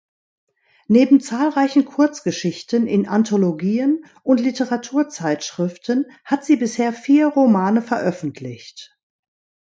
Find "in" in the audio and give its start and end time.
2.87-3.07